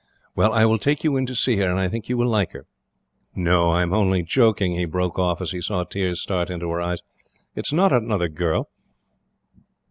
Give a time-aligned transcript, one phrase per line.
[0.35, 2.53] "Well, I will take you in to see her, and I think you will like
[2.53, 2.65] her.
[3.35, 6.81] "No; I am only joking," he broke off, as he saw tears start into her
[6.81, 7.03] eyes.
[7.53, 8.71] "It is not another girl.